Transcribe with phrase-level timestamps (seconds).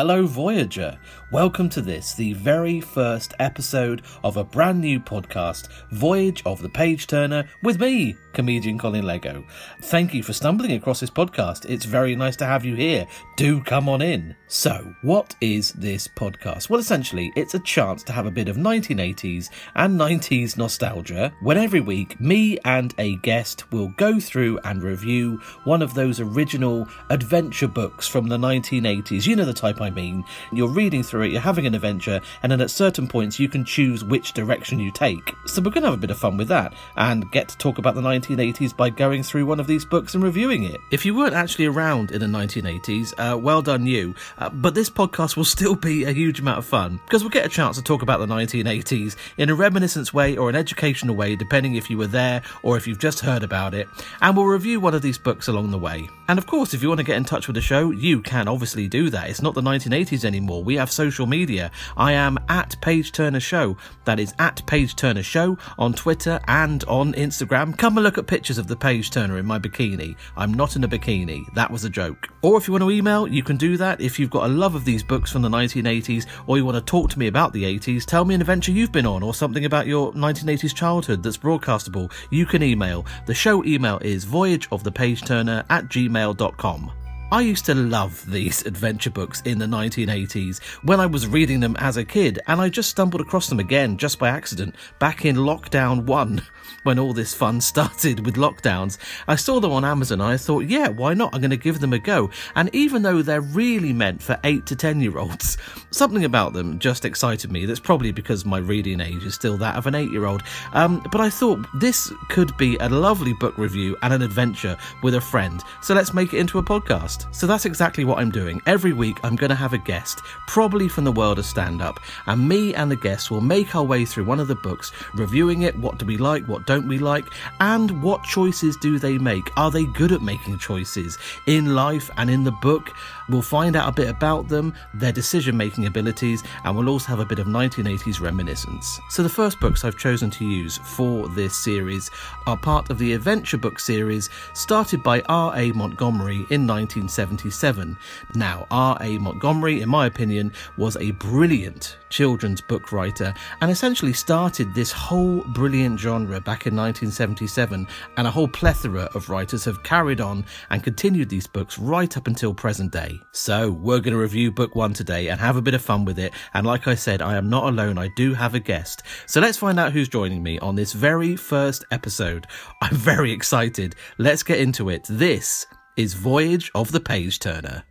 [0.00, 0.98] hello, Voyager.
[1.30, 6.70] Welcome to this, the very first episode of a brand new podcast, Voyage of the
[6.70, 9.44] Page Turner, with me, comedian Colin Lego.
[9.82, 11.68] Thank you for stumbling across this podcast.
[11.68, 13.06] It's very nice to have you here.
[13.36, 14.34] Do come on in.
[14.48, 16.70] So, what is this podcast?
[16.70, 21.58] Well, essentially, it's a chance to have a bit of 1980s and 90s nostalgia when
[21.58, 26.88] every week me and a guest will go through and review one of those original
[27.10, 29.26] adventure books from the 1980s.
[29.26, 30.24] You know the type I mean.
[30.52, 33.64] You're reading through it, you're having an adventure, and then at certain points you can
[33.64, 35.34] choose which direction you take.
[35.46, 37.78] So, we're going to have a bit of fun with that and get to talk
[37.78, 40.80] about the 1980s by going through one of these books and reviewing it.
[40.90, 44.14] If you weren't actually around in the 1980s, uh, well done you.
[44.38, 47.46] Uh, but this podcast will still be a huge amount of fun because we'll get
[47.46, 51.36] a chance to talk about the 1980s in a reminiscence way or an educational way,
[51.36, 53.88] depending if you were there or if you've just heard about it.
[54.20, 56.08] And we'll review one of these books along the way.
[56.28, 58.48] And of course, if you want to get in touch with the show, you can
[58.48, 59.28] obviously do that.
[59.28, 60.62] It's not the 1980s anymore.
[60.62, 61.70] We have social media.
[61.96, 63.76] I am at Page Turner Show.
[64.04, 67.76] That is at Page Turner Show on Twitter and on Instagram.
[67.76, 70.16] Come and look at pictures of the Page Turner in my bikini.
[70.36, 71.52] I'm not in a bikini.
[71.54, 72.28] That was a joke.
[72.42, 74.00] Or if you want to email, you can do that.
[74.00, 76.90] If you've got a love of these books from the 1980s or you want to
[76.90, 79.64] talk to me about the 80s, tell me an adventure you've been on or something
[79.64, 83.06] about your 1980s childhood that's broadcastable, you can email.
[83.26, 86.99] The show email is voyageofthepageturner at gmail.com.
[87.32, 91.76] I used to love these adventure books in the 1980s when I was reading them
[91.78, 95.36] as a kid, and I just stumbled across them again just by accident back in
[95.36, 96.42] Lockdown 1
[96.82, 98.98] when all this fun started with lockdowns.
[99.28, 101.34] I saw them on Amazon and I thought, yeah, why not?
[101.34, 102.30] I'm going to give them a go.
[102.54, 105.58] And even though they're really meant for 8 to 10 year olds,
[105.90, 107.66] something about them just excited me.
[107.66, 110.42] That's probably because my reading age is still that of an 8 year old.
[110.72, 115.14] Um, but I thought this could be a lovely book review and an adventure with
[115.14, 115.62] a friend.
[115.82, 117.32] So let's make it into a podcast.
[117.34, 118.60] So that's exactly what I'm doing.
[118.66, 122.00] Every week, I'm going to have a guest, probably from the world of stand up,
[122.26, 125.62] and me and the guest will make our way through one of the books, reviewing
[125.62, 125.76] it.
[125.76, 126.46] What do we like?
[126.50, 127.26] What don't we like?
[127.60, 129.52] And what choices do they make?
[129.56, 131.16] Are they good at making choices
[131.46, 132.92] in life and in the book?
[133.28, 137.20] We'll find out a bit about them, their decision making abilities, and we'll also have
[137.20, 139.00] a bit of 1980s reminiscence.
[139.08, 142.10] So, the first books I've chosen to use for this series
[142.46, 145.72] are part of the adventure book series started by R.A.
[145.72, 147.96] Montgomery in 1977.
[148.34, 149.18] Now, R.A.
[149.18, 155.40] Montgomery, in my opinion, was a brilliant children's book writer and essentially started this whole
[155.48, 160.84] brilliant genre back in 1977, and a whole plethora of writers have carried on and
[160.84, 163.19] continued these books right up until present day.
[163.32, 166.18] So, we're going to review book one today and have a bit of fun with
[166.18, 166.32] it.
[166.54, 169.02] And like I said, I am not alone, I do have a guest.
[169.26, 172.46] So, let's find out who's joining me on this very first episode.
[172.82, 173.94] I'm very excited.
[174.18, 175.06] Let's get into it.
[175.08, 175.66] This
[175.96, 177.84] is Voyage of the Page Turner.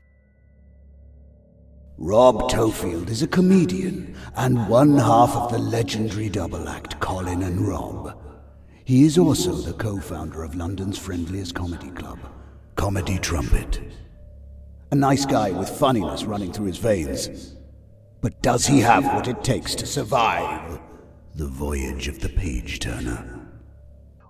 [1.98, 7.68] Rob Tofield is a comedian and one half of the legendary double act Colin and
[7.68, 8.18] Rob.
[8.86, 12.18] He is also the co founder of London's friendliest comedy club,
[12.76, 13.82] Comedy Trumpet.
[14.92, 17.56] A nice guy with funniness running through his veins.
[18.22, 20.80] But does he have what it takes to survive
[21.36, 23.48] the voyage of the page turner?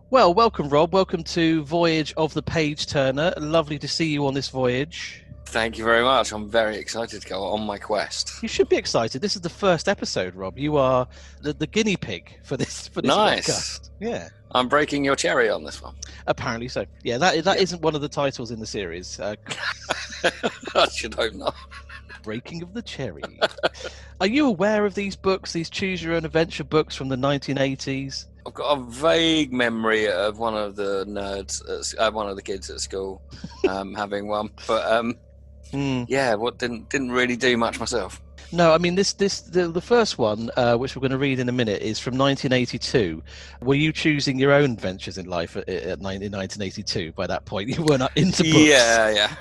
[0.09, 0.93] Well, welcome, Rob.
[0.93, 3.33] Welcome to Voyage of the Page Turner.
[3.37, 5.23] Lovely to see you on this voyage.
[5.49, 6.31] Thank you very much.
[6.31, 8.33] I'm very excited to go on my quest.
[8.43, 9.19] You should be excited.
[9.21, 10.59] This is the first episode, Rob.
[10.59, 11.07] You are
[11.41, 13.47] the, the guinea pig for this for this Nice.
[13.49, 13.89] podcast.
[13.99, 14.29] Yeah.
[14.51, 15.95] I'm breaking your cherry on this one.
[16.27, 16.85] Apparently so.
[17.03, 17.65] Yeah, that that Yeah.
[17.71, 19.19] not one of the titles in the series.
[19.19, 19.35] Uh,
[20.75, 21.55] I should hope not.
[22.21, 23.23] Breaking of the Cherry.
[24.21, 28.25] Are you aware of these books, these choose your own adventure books from the 1980s?
[28.45, 31.61] I've got a vague memory of one of the nerds,
[31.97, 33.21] at, uh, one of the kids at school,
[33.67, 34.49] um, having one.
[34.67, 35.15] But um,
[35.71, 36.03] Hmm.
[36.07, 38.21] yeah, what didn't didn't really do much myself.
[38.51, 39.13] No, I mean this.
[39.13, 41.99] This the, the first one, uh, which we're going to read in a minute, is
[41.99, 43.21] from 1982.
[43.61, 47.11] Were you choosing your own adventures in life at, at, nine- in 1982?
[47.11, 48.55] By that point, you weren't into books.
[48.57, 49.35] Yeah, yeah.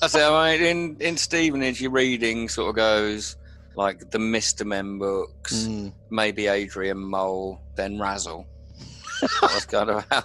[0.00, 0.22] That's it.
[0.22, 3.36] I mean, in in Stevenage, your reading sort of goes
[3.76, 5.92] like the Mister Men books, Mm.
[6.10, 8.46] maybe Adrian Mole, then Razzle.
[9.20, 10.22] that was kind of how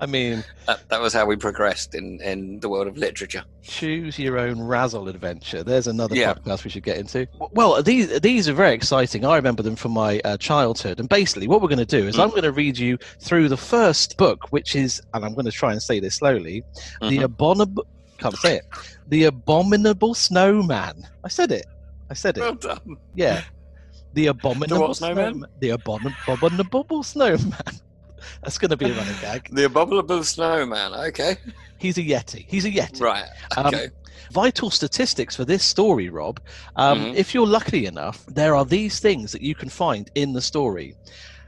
[0.00, 3.44] I mean, that, that was how we progressed in in the world of literature.
[3.62, 5.62] choose your own razzle adventure.
[5.62, 6.34] There's another Yeah.
[6.34, 7.26] podcast we should get into.
[7.52, 9.24] Well, these these are very exciting.
[9.24, 10.98] I remember them from my uh, childhood.
[11.00, 12.24] And basically, what we're going to do is Mm.
[12.24, 15.52] I'm going to read you through the first book, which is, and I'm going to
[15.52, 16.64] try and say this slowly,
[17.00, 17.22] the Mhm.
[17.22, 17.86] abominable.
[18.18, 18.64] Can't say it.
[19.08, 21.06] The abominable snowman.
[21.24, 21.66] I said it.
[22.10, 22.40] I said it.
[22.40, 22.96] Well done.
[23.14, 23.42] Yeah.
[24.14, 25.44] The abominable what snowman?
[25.60, 27.54] The abomin- abominable snowman.
[28.42, 29.48] That's going to be a running gag.
[29.52, 30.92] The abominable snowman.
[31.08, 31.36] Okay.
[31.78, 32.44] He's a yeti.
[32.48, 33.00] He's a yeti.
[33.00, 33.26] Right.
[33.56, 33.88] Um, Okay.
[34.32, 36.40] Vital statistics for this story, Rob.
[36.76, 37.14] Um, Mhm.
[37.14, 40.96] If you're lucky enough, there are these things that you can find in the story.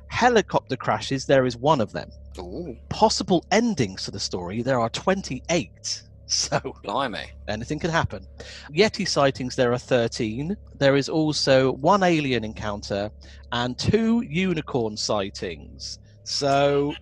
[0.09, 2.11] Helicopter crashes, there is one of them.
[2.39, 6.03] Ooh, Possible endings to the story, there are 28.
[6.29, 7.27] So blimey.
[7.47, 8.27] anything can happen.
[8.73, 10.57] Yeti sightings, there are 13.
[10.77, 13.13] There is also one alien encounter
[13.53, 16.01] and two unicorn sightings.
[16.27, 16.93] So,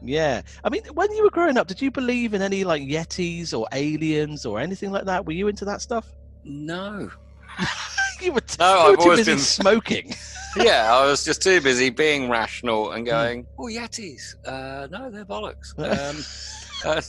[0.00, 0.42] yeah.
[0.64, 3.66] I mean, when you were growing up, did you believe in any like Yetis or
[3.72, 5.26] aliens or anything like that?
[5.26, 6.06] Were you into that stuff?
[6.44, 7.10] No.
[8.22, 10.14] you were, t- No, you were I've too always busy been- smoking.
[10.56, 14.34] yeah, I was just too busy being rational and going, "Oh, Yetis?
[14.46, 17.00] Uh, no, they're bollocks." Um, uh,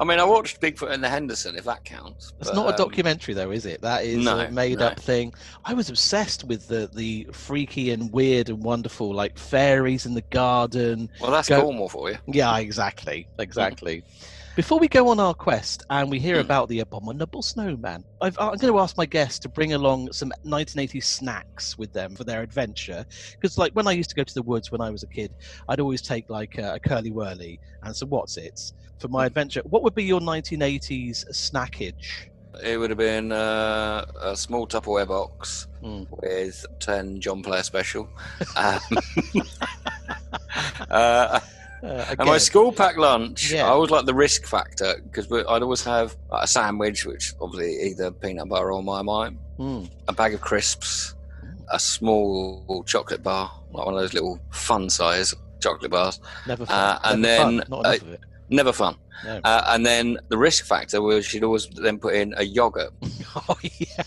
[0.00, 2.32] I mean, I watched Bigfoot and the Henderson, if that counts.
[2.40, 3.82] It's not a um, documentary, though, is it?
[3.82, 4.86] That is no, a made no.
[4.86, 5.34] up thing.
[5.66, 10.22] I was obsessed with the, the freaky and weird and wonderful, like fairies in the
[10.22, 12.16] garden, Well, that's Go- Cornwall for you.
[12.26, 14.02] Yeah, exactly, exactly.
[14.56, 16.40] Before we go on our quest and we hear Hmm.
[16.42, 20.32] about the abominable snowman, I've, I'm going to ask my guests to bring along some
[20.44, 23.04] 1980s snacks with them for their adventure.
[23.40, 25.32] Because, like, when I used to go to the woods when I was a kid,
[25.68, 29.62] I'd always take like a, a Curly Wurly and some what's its for my adventure.
[29.64, 31.94] What would be your 1980s snackage?
[32.62, 36.06] It would have been uh, a small Tupperware box Mm.
[36.10, 38.08] with 10 John Player special.
[38.56, 38.80] Um,
[40.90, 41.40] uh,
[41.82, 43.66] Uh, and my school pack lunch, Yeah.
[43.66, 47.82] I always like the risk factor because I'd always have like, a sandwich, which obviously
[47.90, 51.14] either peanut butter or Marmite, mm, a bag of crisps,
[51.72, 56.20] a small chocolate bar, like one of those little fun size chocolate bars.
[56.46, 56.76] never fun.
[56.76, 58.20] uh, and never fun, then, of it.
[58.50, 58.96] Never fun.
[59.24, 59.40] No.
[59.44, 62.90] Uh, and then the risk factor was she'd always then put in a yogurt,
[63.48, 64.02] oh yeah,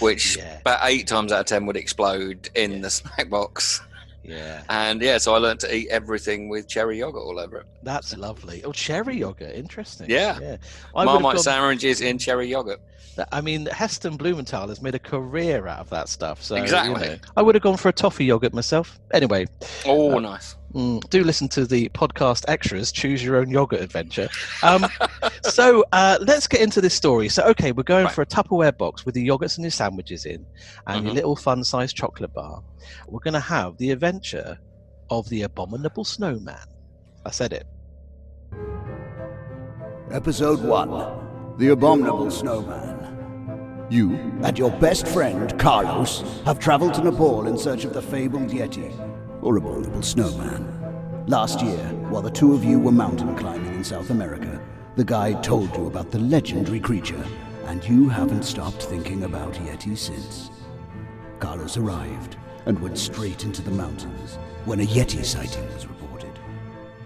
[0.00, 0.58] which Yeah.
[0.60, 2.78] about eight times out of ten would explode in Yeah.
[2.82, 3.80] the snack box.
[4.28, 4.62] Yeah.
[4.68, 7.66] And yeah, so I learned to eat everything with cherry yogurt all over it.
[7.82, 8.62] That's lovely.
[8.64, 10.08] Oh, cherry yogurt, interesting.
[10.10, 10.38] Yeah.
[10.40, 10.56] yeah.
[10.94, 12.80] I Marmite gone- sandwiches in cherry yogurt.
[13.16, 16.42] That- I mean, Heston Blumenthal has made a career out of that stuff.
[16.42, 17.08] So you Exactly.
[17.08, 18.98] know, I would have gone for a toffee yogurt myself.
[19.12, 19.46] Anyway,
[19.86, 20.56] Oh, Uh, nice.
[20.74, 22.92] mm, do listen to the podcast extras.
[22.92, 24.28] Choose your own yogurt adventure.
[24.62, 24.86] Um,
[25.42, 27.28] so uh, let's get into this story.
[27.28, 28.14] So, okay, we're going Right.
[28.14, 30.46] for a Tupperware box with the yogurts and your sandwiches in,
[30.86, 31.16] and your Mhm.
[31.16, 32.62] little fun-sized chocolate bar.
[33.08, 34.58] We're going to have the adventure
[35.10, 36.56] of the abominable snowman.
[37.26, 37.66] I said it.
[40.10, 41.27] Episode 1
[41.58, 43.88] The Abominable Snowman.
[43.90, 44.12] You
[44.44, 48.94] and your best friend, Carlos, have traveled to Nepal in search of the fabled Yeti,
[49.42, 51.24] or Abominable Snowman.
[51.26, 54.62] Last year, while the two of you were mountain climbing in South America,
[54.94, 57.26] the guide told you about the legendary creature,
[57.64, 60.50] and you haven't stopped thinking about Yeti since.
[61.40, 66.38] Carlos arrived and went straight into the mountains when a Yeti sighting was reported.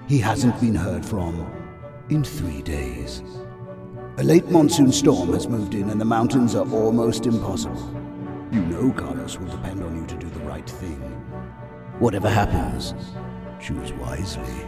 [0.08, 1.50] He hasn't been heard from
[2.10, 3.22] in three days.
[4.18, 7.80] A late monsoon storm has moved in and the mountains are almost impossible.
[8.52, 11.00] You know Carlos will depend on you to do the right thing.
[11.98, 12.92] Whatever happens,
[13.58, 14.66] choose wisely.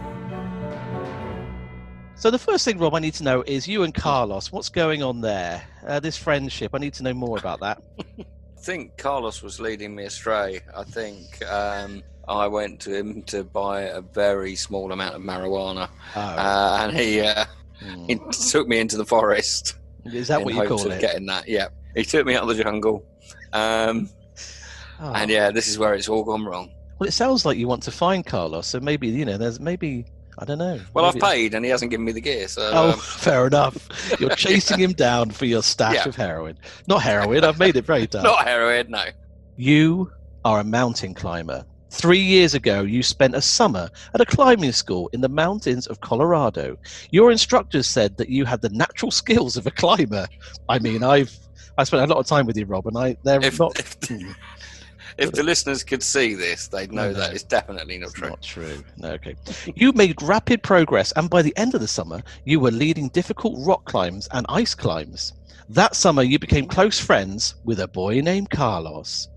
[2.15, 4.51] So the first thing, Rob, I need to know is you and Carlos.
[4.51, 5.61] What's going on there?
[5.85, 6.71] Uh, this friendship.
[6.73, 7.83] I need to know more about that.
[8.19, 8.25] I
[8.57, 10.61] think Carlos was leading me astray.
[10.75, 15.87] I think um, I went to him to buy a very small amount of marijuana,
[16.15, 17.45] Oh, uh, and he, uh,
[17.79, 18.05] hmm.
[18.05, 18.19] he
[18.51, 19.75] took me into the forest.
[20.05, 21.01] is that what you call it?
[21.01, 21.67] Getting that, yeah.
[21.95, 23.05] He took me out of the jungle,
[23.53, 24.09] um,
[24.99, 25.11] Oh.
[25.13, 26.71] and yeah, this is where it's all gone wrong.
[26.99, 29.37] Well, it sounds like you want to find Carlos, so maybe you know.
[29.37, 30.05] There's maybe
[30.39, 30.79] I don't know.
[30.93, 33.47] Well, I've maybe- paid, and he hasn't given me the gear, so Oh, um, fair
[33.47, 33.89] enough.
[34.19, 36.07] You're chasing him down for your stash Yeah.
[36.07, 36.57] of heroin.
[36.87, 37.43] Not heroin.
[37.43, 38.23] I've made it very dark.
[38.23, 39.03] not heroin, no.
[39.57, 40.11] You
[40.45, 41.65] are a mountain climber.
[41.91, 46.01] Three years ago, you spent a summer at a climbing school in the mountains of
[46.01, 46.77] Colorado.
[47.11, 50.27] Your instructors said that you had the natural skills of a climber.
[50.67, 51.35] I mean, I've
[51.77, 53.77] I spent a lot of time with you, Rob, and I they're If, not.
[53.79, 54.31] if, Hmm,
[55.17, 58.29] if the listeners could see this, they'd know No, that it's definitely not it's true.
[58.29, 58.83] not true.
[58.97, 59.35] No, okay.
[59.75, 63.55] You made rapid progress, and by the end of the summer, you were leading difficult
[63.65, 65.33] rock climbs and ice climbs.
[65.69, 69.27] That summer, you became close friends with a boy named Carlos.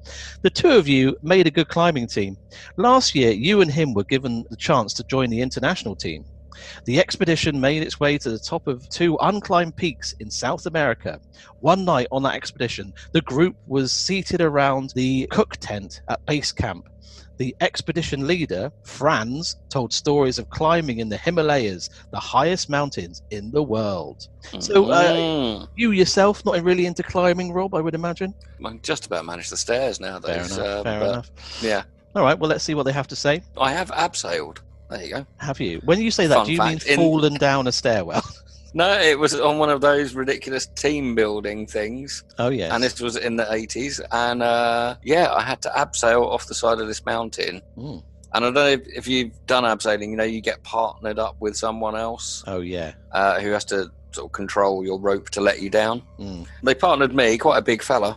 [0.43, 2.37] The two of you made a good climbing team.
[2.77, 6.27] Last year, you and him were given the chance to join the international team.
[6.85, 11.19] The expedition made its way to the top of two unclimbed peaks in South America.
[11.61, 16.53] One night on that expedition, the group was seated around the cook tent at base
[16.53, 16.89] camp.
[17.39, 23.51] The expedition leader, Franz, told stories of climbing in the Himalayas, the highest mountains in
[23.53, 24.27] the world.
[24.59, 25.69] So, uh, Mm.
[25.77, 28.35] you yourself not really into climbing, Rob, I would imagine?
[28.65, 30.19] I can just about manage the stairs now.
[30.19, 30.53] Fair enough.
[30.59, 31.31] uh, fair but, enough.
[31.63, 31.83] Yeah,
[32.17, 33.43] All right, well, let's see what they have to say.
[33.57, 34.59] I have abseiled.
[34.91, 35.27] There you go.
[35.37, 35.81] Have you?
[35.85, 38.25] When you say that, Fun do you fact, mean in- fallen down a stairwell?
[38.79, 42.73] No, it was on one of those ridiculous team building things, oh, yeah.
[42.73, 44.01] and this was in the eighties.
[44.13, 47.61] And uh, yeah, I had to abseil off the side of this mountain.
[47.77, 48.05] Mm.
[48.35, 50.11] And I don't know if, if you've done abseiling.
[50.11, 52.93] You know, you get partnered up with someone else Oh, yeah.
[53.11, 56.03] uh, who has to sort of control your rope to let you down.
[56.21, 56.47] Mm.
[56.63, 58.17] They partnered me, quite a big fella,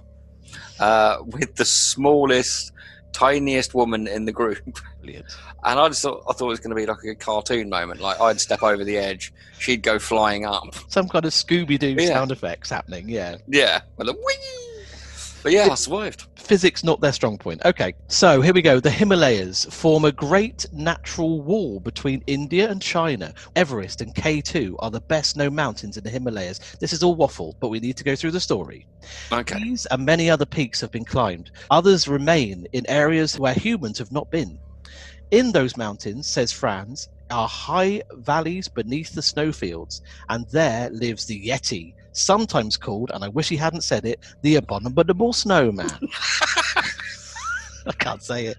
[0.80, 2.72] uh, with the smallest,
[3.14, 4.80] tiniest woman in the group.
[5.02, 5.26] Brilliant.
[5.64, 8.02] And I just thought I thought it was going to be like a cartoon moment.
[8.02, 10.74] Like I'd step over the edge, she'd go flying up.
[10.88, 12.08] Some kind of Scooby Doo Yeah.
[12.08, 13.38] sound effects happening, yeah.
[13.48, 14.14] Yeah, with a.
[15.44, 16.28] But yeah, I survived.
[16.36, 17.62] Physics not their strong point.
[17.66, 18.80] Okay, so here we go.
[18.80, 23.34] The Himalayas form a great natural wall between India and China.
[23.56, 26.60] Everest and K2 are the best known mountains in the Himalayas.
[26.80, 28.86] This is all waffle, but we need to go through the story.
[29.32, 29.58] Okay.
[29.58, 31.52] These and many other peaks have been climbed.
[31.72, 34.60] Others remain in areas where humans have not been.
[35.32, 41.48] In those mountains, says Franz, are high valleys beneath the snowfields, and there lives the
[41.48, 45.90] Yeti, sometimes called, and I wish he hadn't said it, the abominable snowman.
[47.88, 48.58] I can't say it.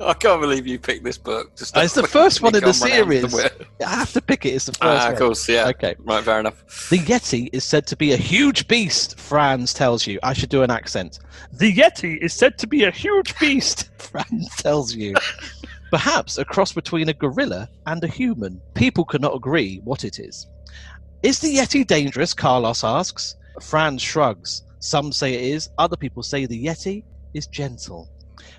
[0.00, 1.54] I can't believe you picked this book.
[1.56, 3.50] To Uh, it's the first one in the Come round to series.
[3.84, 4.50] I have to pick it.
[4.54, 5.12] It's the first Ah, one.
[5.12, 5.68] of course, yeah.
[5.68, 5.94] Okay.
[5.98, 6.88] Right, fair enough.
[6.88, 10.18] The Yeti is said to be a huge beast, Franz tells you.
[10.22, 11.18] I should do an accent.
[11.52, 15.14] The Yeti is said to be a huge beast, Franz tells you.
[15.90, 18.62] Perhaps a cross between a gorilla and a human.
[18.72, 20.46] People cannot agree what it is.
[21.22, 22.32] Is the Yeti dangerous?
[22.32, 23.34] Carlos asks.
[23.60, 24.62] Franz shrugs.
[24.78, 27.02] Some say it is, other people say the Yeti
[27.34, 28.08] is gentle.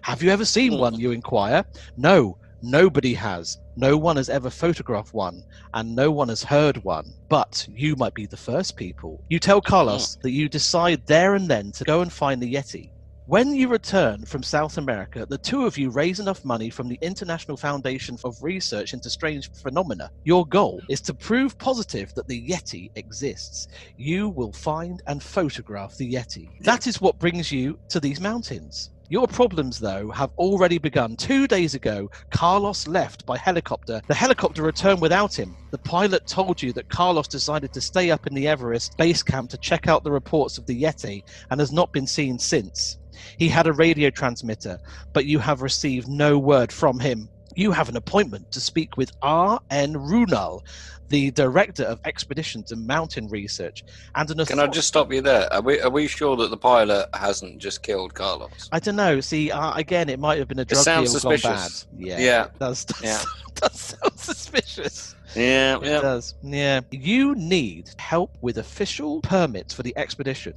[0.02, 1.00] Have you ever seen one?
[1.00, 1.64] You inquire.
[1.96, 3.60] No, nobody has.
[3.78, 5.42] No one has ever photographed one
[5.74, 7.14] and no one has heard one.
[7.30, 9.24] But you might be the first people.
[9.30, 10.22] You tell Carlos hmm.
[10.24, 12.90] that you decide there and then to go and find the Yeti.
[13.30, 16.98] When you return from South America, the two of you raise enough money from the
[17.00, 20.10] International Foundation of Research into Strange Phenomena.
[20.24, 23.68] Your goal is to prove positive that the Yeti exists.
[23.98, 26.48] You will find and photograph the Yeti.
[26.62, 28.90] That is what brings you to these mountains.
[29.12, 31.16] Your problems, though, have already begun.
[31.16, 34.02] Two days ago, Carlos left by helicopter.
[34.08, 35.56] The helicopter returned without him.
[35.72, 39.50] The pilot told you that Carlos decided to stay up in the Everest base camp
[39.50, 43.00] to check out the reports of the Yeti and has not been seen since.
[43.40, 44.78] He had a radio transmitter,
[45.12, 47.30] but you have received no word from him.
[47.60, 49.94] You have an appointment to speak with R.N.
[49.96, 50.62] Runal,
[51.10, 53.84] the Director of Expeditions and Mountain Research,
[54.16, 55.52] and an Can I just stop you there?
[55.52, 58.70] Are we are we sure that the pilot hasn't just killed Carlos?
[58.72, 59.20] I don't know.
[59.20, 61.70] See, uh, again, it might have been a drug sounds deal gone bad.
[61.98, 62.46] Yeah, Yeah.
[62.46, 63.22] it does, does, Yeah.
[63.56, 65.16] does sound suspicious.
[65.36, 66.00] Yeah, It yeah.
[66.00, 66.36] does.
[66.42, 66.80] Yeah.
[66.92, 70.54] You need help with official permits for the expedition.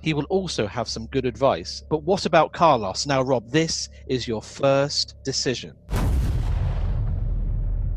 [0.00, 1.82] He will also have some good advice.
[1.90, 3.04] But what about Carlos?
[3.04, 5.74] Now, Rob, this is your first decision.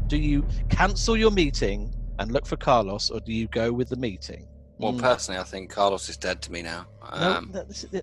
[0.10, 3.96] Do you cancel your meeting and look for Carlos, or do you go with the
[3.96, 4.48] meeting?
[4.80, 5.00] Well, Mm.
[5.02, 6.88] personally, I think Carlos is dead to me now.
[7.16, 7.54] No, Um,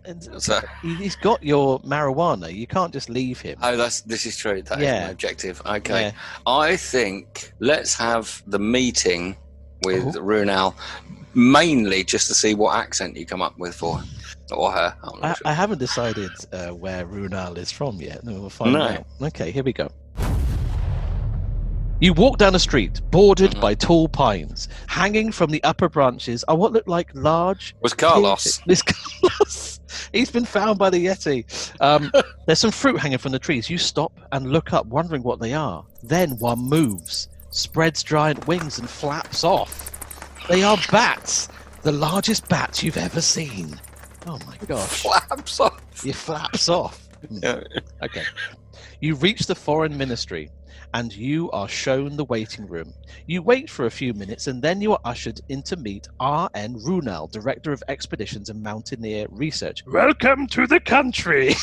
[0.04, 2.54] and- so, he- he's got your marijuana.
[2.54, 3.58] You can't just leave him.
[3.62, 4.62] oh, that's this is true.
[4.62, 5.06] That is Yeah.
[5.06, 5.60] my objective.
[5.66, 6.12] Okay, Yeah.
[6.46, 9.36] I think let's have the meeting
[9.84, 10.20] with Oh.
[10.20, 10.74] Runal
[11.34, 14.08] mainly just to see what accent you come up with for him
[14.52, 14.94] or her.
[15.22, 15.46] I, sure.
[15.46, 18.22] I haven't decided uh, where Runal is from yet.
[18.22, 18.82] No, we'll find No.
[18.82, 19.06] out.
[19.22, 19.90] Okay, here we go.
[21.98, 23.60] You walk down a street bordered Mhm.
[23.60, 24.68] by tall pines.
[24.86, 27.74] Hanging from the upper branches are what look like large.
[27.80, 28.60] was Carlos.
[28.66, 29.80] This Carlos.
[30.12, 31.44] He's been found by the Yeti.
[31.80, 32.12] Um,
[32.46, 33.70] there's some fruit hanging from the trees.
[33.70, 35.84] You stop and look up, wondering what they are.
[36.02, 39.90] Then one moves, spreads giant wings, and flaps off.
[40.48, 41.48] They are bats,
[41.82, 43.80] the largest bats you've ever seen.
[44.26, 45.02] Oh my gosh.
[45.02, 45.80] Flaps off.
[46.04, 47.08] He flaps off.
[48.02, 48.24] Okay.
[49.00, 50.50] You reach the foreign ministry
[50.94, 52.92] and you are shown the waiting room.
[53.26, 56.74] You wait for a few minutes and then you are ushered in to meet R.N.
[56.76, 59.84] Runal, Director of Expeditions and Mountaineer Research.
[59.86, 61.54] Welcome to the country.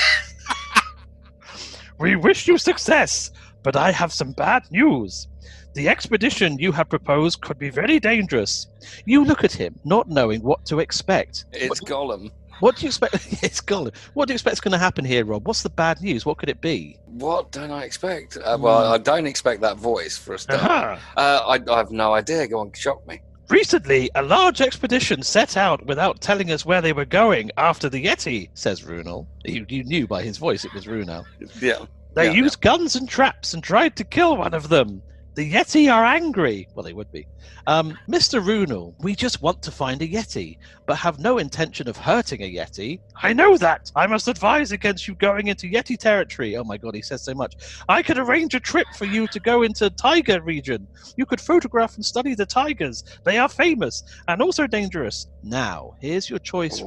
[2.00, 3.32] we wish you success,
[3.64, 5.28] but I have some bad news.
[5.74, 8.68] The expedition you have proposed could be very dangerous.
[9.06, 11.46] You look at him, not knowing what to expect.
[11.52, 12.30] It's Gollum.
[12.60, 13.16] What do you expect?
[13.44, 13.92] it's gone.
[14.14, 15.48] What do you expect is going to happen here, Rob?
[15.48, 16.26] What's the bad news?
[16.26, 16.98] What could it be?
[17.08, 18.38] What don't I expect?
[18.38, 20.62] Uh, well, I don't expect that voice for a start.
[20.62, 21.00] Aha.
[21.18, 22.48] Uh, I, I have no idea.
[22.48, 23.22] Go on, shock me.
[23.50, 28.04] Recently, a large expedition set out without telling us where they were going after the
[28.04, 29.28] Yeti, says Runal.
[29.44, 31.26] You, you knew by his voice it was Runal.
[31.62, 31.86] Yeah.
[32.16, 35.02] They Yeah, used guns and traps and tried to kill one of them.
[35.36, 36.68] The Yeti are angry.
[36.76, 37.26] Well, they would be.
[37.66, 38.40] Um, Mr.
[38.40, 42.54] Runal, we just want to find a Yeti, but have no intention of hurting a
[42.54, 43.00] Yeti.
[43.16, 43.92] I know that.
[43.96, 46.56] I must advise against you going into Yeti territory.
[46.56, 47.56] Oh my god, he says so much.
[47.90, 50.88] I could arrange a trip for you to go into tiger region.
[51.18, 53.04] You could photograph and study the tigers.
[53.24, 55.28] They are famous and also dangerous.
[55.42, 56.80] Now, here's your choice.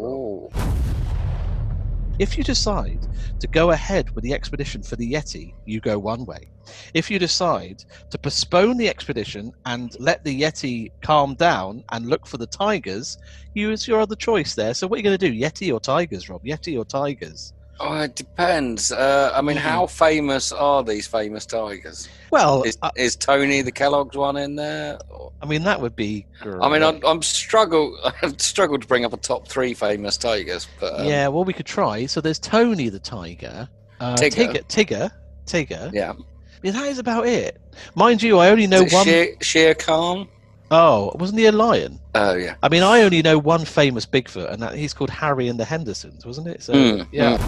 [2.18, 3.06] If you decide
[3.40, 6.50] to go ahead with the expedition for the Yeti, you go one way.
[6.94, 7.78] If you decide
[8.10, 13.16] to postpone the expedition and let the Yeti calm down and look for the tigers,
[13.54, 14.74] you is your other choice there.
[14.74, 15.38] So what are you going to do?
[15.38, 16.42] Yeti or tigers, Rob?
[16.44, 17.52] Yeti or tigers?
[17.78, 18.90] Oh, it depends.
[18.90, 22.08] Uh, I mean, how famous are these famous tigers?
[22.30, 24.98] Well, Is, I, is Tony the Kellogg's one in there?
[25.42, 26.26] I mean that would be.
[26.42, 27.10] I mean, I'm, great.
[27.10, 27.96] I'm struggle.
[28.22, 31.28] I've struggled to bring up a top three famous tigers, but um, yeah.
[31.28, 32.06] Well, we could try.
[32.06, 33.68] So there's Tony the tiger,
[34.00, 34.64] uh, Tigger.
[34.66, 35.10] Tigger, Tigger,
[35.46, 35.92] Tigger.
[35.92, 36.14] yeah.
[36.62, 37.60] Yeah, that is about it.
[37.94, 40.26] Mind you, I only know Is one Shere, Shere Khan?
[40.70, 41.98] Oh wasn't he a lion?
[42.14, 42.54] Oh yeah.
[42.62, 45.64] I mean, I only know one famous Bigfoot, and that he's called Harry and the
[45.64, 46.62] Hendersons, wasn't it?
[46.62, 47.38] So Mm, yeah,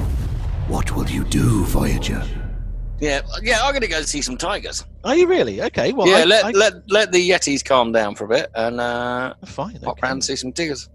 [0.68, 2.22] What will you do, Voyager?
[3.00, 3.60] Yeah, yeah.
[3.62, 4.84] I'm gonna go see some tigers.
[5.04, 5.62] are you really?
[5.62, 8.50] Okay, well, yeah, I, let I, let let the Yetis calm down for a bit
[8.54, 9.78] and uh, fine.
[9.80, 10.00] pop okay.
[10.02, 10.88] round and see some tigers.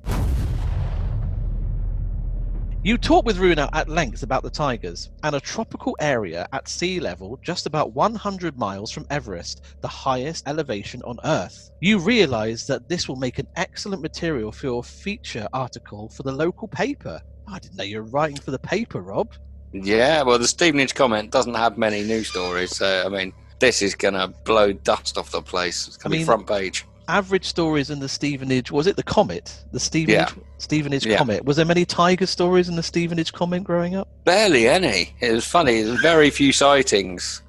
[2.85, 6.99] You talk with Runa at length about the tigers and a tropical area at sea
[6.99, 11.71] level just about 100 miles from Everest, the highest elevation on Earth.
[11.79, 16.33] You realize that this will make an excellent material for your feature article for the
[16.33, 17.21] local paper.
[17.47, 19.31] I didn't know you were writing for the paper, Rob.
[19.71, 23.95] Yeah, well, the Stevenage Comet doesn't have many news stories, so I mean, this is
[23.95, 25.87] gonna blow dust off the place.
[25.87, 26.85] It's gonna I be front page.
[27.07, 29.63] Average stories in the Stevenage was it the Comet?
[29.71, 31.17] The Stevenage Stevenage Yeah.
[31.17, 31.43] Comet.
[31.45, 34.07] Was there many tiger stories in the Stevenage Comet growing up?
[34.23, 35.13] Barely any.
[35.19, 35.81] It was funny.
[35.81, 37.41] There's very few sightings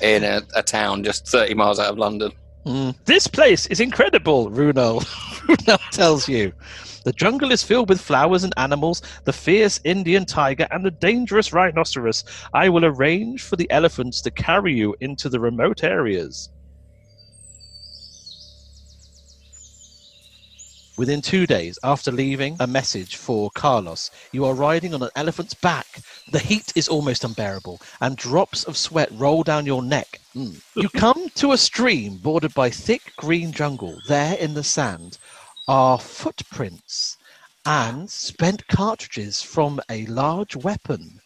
[0.00, 2.32] in a, a town just 30 miles out of London.
[2.64, 2.94] Mm.
[3.04, 5.00] This place is incredible, Runal.
[5.46, 6.52] Runal tells you.
[7.04, 11.52] The jungle is filled with flowers and animals, the fierce Indian tiger and the dangerous
[11.52, 12.24] rhinoceros.
[12.54, 16.48] I will arrange for the elephants to carry you into the remote areas.
[20.96, 25.52] Within two days after leaving a message for Carlos, you are riding on an elephant's
[25.54, 26.00] back.
[26.30, 30.20] The heat is almost unbearable, and drops of sweat roll down your neck.
[30.36, 30.62] Mm.
[30.76, 33.98] You come to a stream bordered by thick green jungle.
[34.06, 35.18] There in the sand
[35.66, 37.16] are footprints
[37.66, 41.20] and spent cartridges from a large weapon.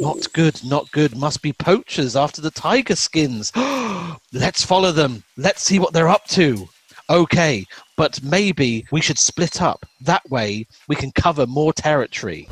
[0.00, 1.14] Not good, not good.
[1.14, 3.52] Must be poachers after the tiger skins.
[4.32, 5.24] Let's follow them.
[5.36, 6.68] Let's see what they're up to.
[7.10, 7.64] Okay,
[7.96, 9.86] but maybe we should split up.
[10.02, 12.48] That way we can cover more territory.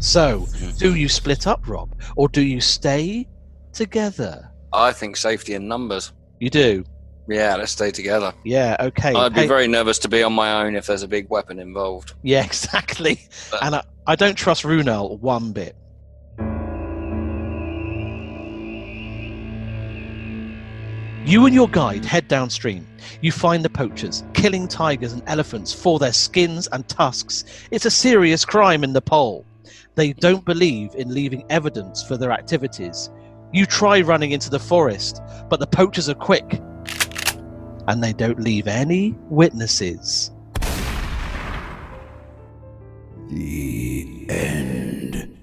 [0.00, 0.46] So,
[0.78, 1.94] do you split up, Rob?
[2.16, 3.26] Or do you stay
[3.72, 4.50] together?
[4.72, 6.12] I think safety in numbers.
[6.40, 6.84] You do?
[7.28, 8.34] Yeah, let's stay together.
[8.44, 9.14] Yeah, okay.
[9.14, 11.58] I'd be Hey- very nervous to be on my own if there's a big weapon
[11.58, 12.12] involved.
[12.22, 13.20] Yeah, exactly.
[13.50, 15.74] But- And I, I don't trust Runal one bit.
[21.26, 22.86] You and your guide head downstream.
[23.22, 27.46] You find the poachers, killing tigers and elephants for their skins and tusks.
[27.70, 29.46] It's a serious crime in Nepal.
[29.94, 33.08] They don't believe in leaving evidence for their activities.
[33.54, 36.60] You try running into the forest, but the poachers are quick.
[37.88, 40.30] And they don't leave any witnesses.
[43.30, 45.38] The end.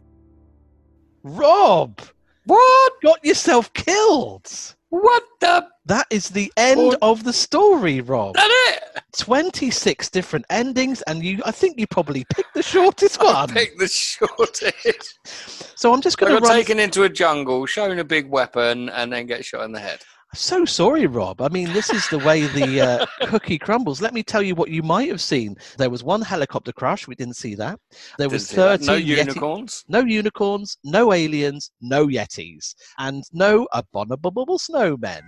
[1.24, 2.00] Rob!
[2.46, 2.94] What?
[3.02, 4.76] Got yourself killed!
[4.92, 5.66] What the?
[5.86, 8.36] That is the end of the story, Rob.
[8.36, 9.02] That it?
[9.18, 13.50] 26 different endings, and you I think you probably picked the shortest I one.
[13.50, 15.18] picked the shortest.
[15.82, 16.52] So I'm just going to run.
[16.52, 20.00] taken into a jungle, shown a big weapon, and then get shot in the head.
[20.34, 21.42] So sorry, Rob.
[21.42, 24.02] I mean, this is the way the uh, cookie crumbles.
[24.02, 25.58] Let me tell you what you might have seen.
[25.78, 27.06] There was one helicopter crash.
[27.06, 27.78] We didn't see that.
[28.18, 28.86] There was Didn't that.
[28.86, 29.84] 13 no Yeti- unicorns.
[29.90, 35.22] no unicorns, no aliens, no yetis, and no abominable snowmen.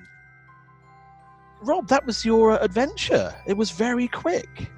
[1.63, 3.36] Rob, that was your uh, adventure.
[3.46, 4.70] It was very quick.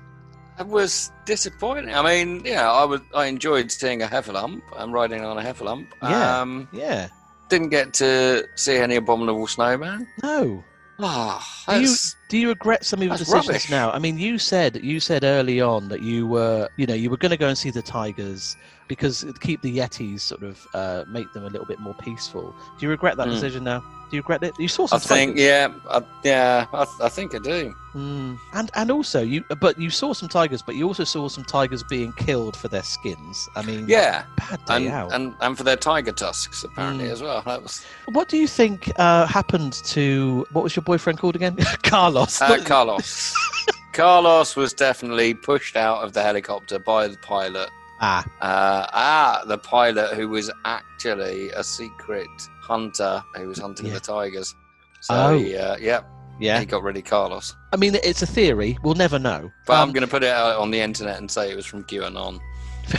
[0.59, 1.93] It was disappointing.
[1.93, 3.01] I mean, yeah, I was.
[3.13, 5.85] I enjoyed seeing a heffalump and riding on a heffalump.
[6.01, 6.39] Yeah.
[6.41, 7.09] Um, Yeah.
[7.49, 10.07] Didn't get to see any abominable snowman.
[10.23, 10.63] No.
[10.99, 13.69] Ah, you- that's Do you regret some of your That's decisions rubbish.
[13.69, 13.91] now?
[13.91, 17.17] I mean, you said you said early on that you were, you know, you were
[17.17, 18.57] going to go and see the tigers
[18.87, 22.55] because to keep the yetis sort of uh, make them a little bit more peaceful.
[22.79, 23.31] Do you regret that Mm.
[23.31, 23.79] decision now?
[24.11, 24.53] Do you regret it?
[24.59, 25.43] You saw some I think, tigers.
[25.43, 27.73] yeah, I, yeah, I, I think I do.
[27.95, 28.37] Mm.
[28.53, 31.81] And and also you, but you saw some tigers, but you also saw some tigers
[31.81, 33.49] being killed for their skins.
[33.55, 35.13] I mean, Yeah, bad day and, out.
[35.13, 37.11] and and for their tiger tusks apparently Mm.
[37.13, 37.41] as well.
[37.45, 41.57] That was What do you think uh, happened to what was your boyfriend called again?
[42.15, 42.41] Carlos.
[42.41, 43.33] uh, Carlos.
[43.93, 47.69] Carlos was definitely pushed out of the helicopter by the pilot.
[48.01, 52.27] ah, Uh, ah, the pilot who was actually a secret
[52.61, 53.93] hunter who was hunting Yeah.
[53.93, 54.53] the tigers.
[55.01, 55.37] So Oh.
[55.37, 56.01] he, uh, yeah,
[56.39, 56.59] yeah.
[56.59, 57.55] he got rid of Carlos.
[57.71, 58.77] I mean, it's a theory.
[58.83, 59.49] We'll never know.
[59.65, 61.65] But Um, I'm going to put it out on the internet and say it was
[61.65, 62.39] from QAnon.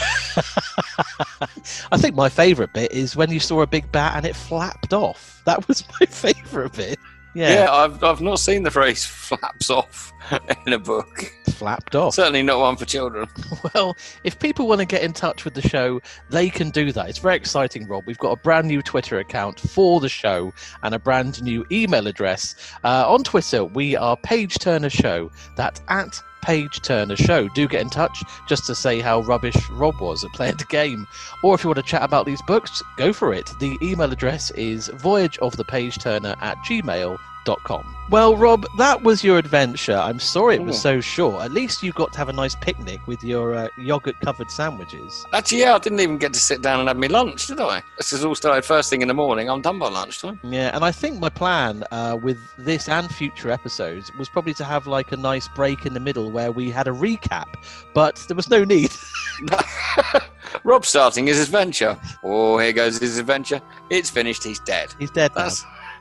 [1.93, 4.93] I think my favourite bit is when you saw a big bat and it flapped
[4.93, 5.43] off.
[5.45, 6.99] That was my favourite bit.
[7.37, 10.13] Yeah, Yeah, I've, I've not seen the phrase flaps off
[10.67, 11.33] in a book.
[11.51, 12.15] flapped off.
[12.15, 13.29] Certainly not one for children.
[13.75, 17.09] Well, if people want to get in touch with the show, they can do that.
[17.09, 18.05] It's very exciting, Rob.
[18.07, 22.07] We've got a brand new Twitter account for the show and a brand new email
[22.07, 22.55] address.
[22.85, 25.31] Uh, on Twitter, we are Page Turner Show.
[25.57, 27.49] That's at Page Turner Show.
[27.49, 31.09] Do get in touch just to say how rubbish Rob was at playing the game.
[31.43, 33.53] Or if you want to chat about these books, go for it.
[33.59, 37.19] The email address is voyageofthepageturner at gmail.com.
[38.09, 39.97] Well, Rob, that was your adventure.
[39.97, 40.83] I'm sorry it was Mm.
[40.83, 41.45] so short.
[41.45, 45.25] At least you got to have a nice picnic with your uh, yogurt covered sandwiches.
[45.33, 47.83] Actually, yeah, I didn't even get to sit down and have my lunch, did I?
[47.97, 49.51] This has all started first thing in the morning.
[49.51, 50.39] I'm done by lunchtime.
[50.45, 54.65] Yeah, and I think my plan uh, with this and future episodes was probably to
[54.65, 57.55] have like a nice break in the middle where we had a recap,
[57.93, 58.93] but there was no need.
[60.65, 61.99] Rob's starting his adventure.
[62.23, 63.61] Oh, here goes his adventure.
[63.91, 64.45] It's finished.
[64.45, 64.95] He's dead.
[64.99, 65.49] He's dead now.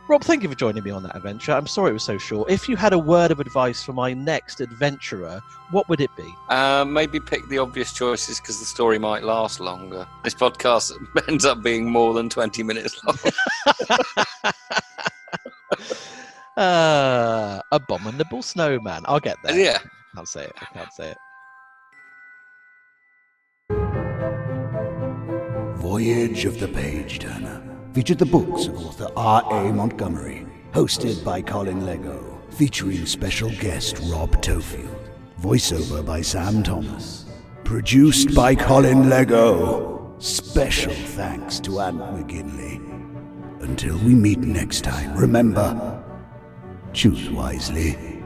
[0.05, 1.51] That's Rob, thank you for joining me on that adventure.
[1.53, 2.49] I'm sorry it was so short.
[2.51, 5.41] If you had a word of advice for my next adventurer,
[5.71, 6.31] what would it be?
[6.49, 10.05] uh, maybe pick the obvious choices because the story might last longer.
[10.23, 10.91] This podcast
[11.27, 13.17] ends up being more than 20 minutes long.
[16.57, 19.01] Uh, abominable snowman.
[19.07, 19.59] I'll get there.
[19.59, 19.77] yeah.
[19.83, 20.53] I can't say it.
[20.61, 21.17] I can't say it.
[25.75, 27.61] Voyage of the Page Turner
[27.95, 29.71] featured the books of author R.A.
[29.71, 34.99] Montgomery, hosted by Colin Lego, featuring special guest Rob Tofield,
[35.39, 37.23] voiceover by Sam Thomas,
[37.63, 40.13] produced by Colin Lego.
[40.17, 42.81] Special thanks to Ant McGinley.
[43.63, 46.03] Until we meet next time, remember,
[46.91, 48.21] choose wisely.